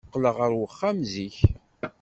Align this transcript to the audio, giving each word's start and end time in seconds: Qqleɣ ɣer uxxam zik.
Qqleɣ 0.09 0.35
ɣer 0.41 0.51
uxxam 0.65 0.99
zik. 1.11 1.37